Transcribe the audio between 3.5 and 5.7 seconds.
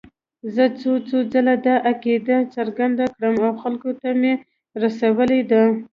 خلکو ته مې رسولې ده.